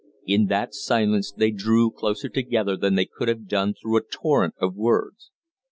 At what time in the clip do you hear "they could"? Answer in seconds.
2.95-3.27